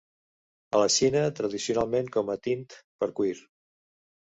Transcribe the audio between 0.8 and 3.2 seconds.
la Xina tradicionalment com a tint per